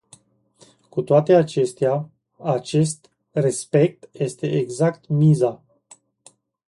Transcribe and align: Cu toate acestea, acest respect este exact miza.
Cu 0.89 1.01
toate 1.01 1.33
acestea, 1.33 2.09
acest 2.43 3.09
respect 3.31 4.09
este 4.13 4.51
exact 4.57 5.07
miza. 5.07 5.63